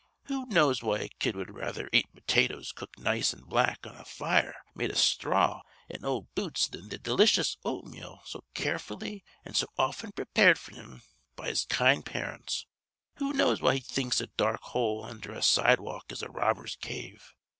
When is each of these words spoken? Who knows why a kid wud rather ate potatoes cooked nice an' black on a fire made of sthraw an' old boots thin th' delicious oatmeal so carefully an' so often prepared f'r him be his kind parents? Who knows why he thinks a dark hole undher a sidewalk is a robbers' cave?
Who 0.23 0.47
knows 0.47 0.81
why 0.81 0.97
a 0.97 1.09
kid 1.09 1.35
wud 1.35 1.51
rather 1.51 1.87
ate 1.93 2.11
potatoes 2.11 2.71
cooked 2.71 2.97
nice 2.97 3.35
an' 3.35 3.41
black 3.43 3.85
on 3.85 3.95
a 3.95 4.03
fire 4.03 4.63
made 4.73 4.89
of 4.89 4.97
sthraw 4.97 5.61
an' 5.91 6.03
old 6.03 6.33
boots 6.33 6.65
thin 6.65 6.89
th' 6.89 7.03
delicious 7.03 7.55
oatmeal 7.63 8.21
so 8.25 8.43
carefully 8.55 9.23
an' 9.45 9.53
so 9.53 9.67
often 9.77 10.11
prepared 10.11 10.57
f'r 10.57 10.73
him 10.73 11.03
be 11.35 11.43
his 11.43 11.65
kind 11.65 12.03
parents? 12.03 12.65
Who 13.17 13.31
knows 13.31 13.61
why 13.61 13.75
he 13.75 13.79
thinks 13.79 14.19
a 14.19 14.25
dark 14.25 14.61
hole 14.61 15.05
undher 15.05 15.33
a 15.33 15.43
sidewalk 15.43 16.11
is 16.11 16.23
a 16.23 16.31
robbers' 16.31 16.77
cave? 16.77 17.35